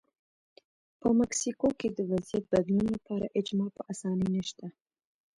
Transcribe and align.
په 0.99 1.07
مکسیکو 1.19 1.67
کې 1.79 1.87
د 1.97 1.99
وضعیت 2.11 2.43
بدلون 2.53 2.85
لپاره 2.95 3.33
اجماع 3.39 3.69
په 3.75 3.81
اسانۍ 3.91 4.27
نشته. 4.37 4.65